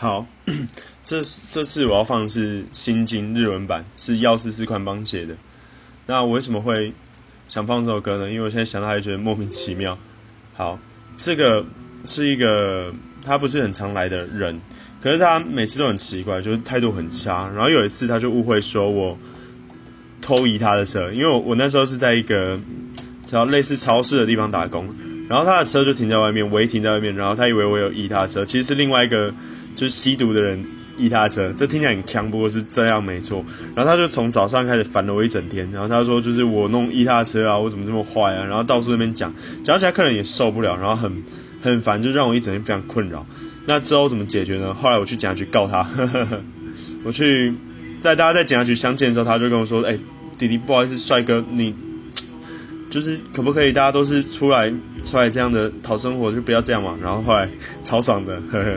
[0.00, 0.26] 好，
[1.04, 1.20] 这
[1.50, 5.36] 这次我要放的是《心经》日文版，是药师寺宽邦写的。
[6.06, 6.94] 那我为什么会
[7.50, 8.30] 想放这首歌呢？
[8.30, 9.98] 因为我现在想到还觉得莫名其妙。
[10.54, 10.78] 好，
[11.18, 11.66] 这个
[12.02, 14.58] 是一个他不是很常来的人，
[15.02, 17.50] 可是他每次都很奇怪，就是态度很差。
[17.54, 19.18] 然后有一次他就误会说我
[20.22, 22.58] 偷移他的车，因为我我那时候是在一个
[23.26, 24.88] 叫类似超市的地方打工。
[25.28, 29.32] 然后他的车就停在外面，我一停在外面，然后他以为我有移他的车，其实是另外一个
[29.80, 30.62] 就是吸毒的人
[30.98, 33.42] 移他车，这听起来很强，不过是这样没错。
[33.74, 39.32] 然后他就从早上开始烦了我一整天，然后他说就是我弄移他车啊，我怎么这么坏啊，然后到处那边讲，
[39.64, 41.10] 讲起来客人也受不了，然后很
[41.62, 43.24] 很烦，就让我一整天非常困扰。
[43.64, 44.74] 那之后怎么解决呢？
[44.74, 46.42] 后来我去警察局告他，呵 呵
[47.02, 47.54] 我去
[48.02, 49.98] 在大家在警察局相见的时候，他就跟我说：“哎，
[50.36, 51.74] 弟弟，不好意思，帅哥，你。”
[52.90, 54.68] 就是可不可以大家都是出来
[55.04, 56.98] 出来这样的讨生活，就不要这样嘛。
[57.00, 57.48] 然后后来
[57.84, 58.76] 超爽的，呵呵。